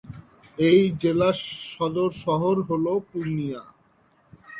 এই 0.57 0.81
জেলার 1.01 1.37
সদর 1.71 2.09
শহর 2.23 2.55
হল 2.69 2.85
পূর্ণিয়া। 3.09 3.61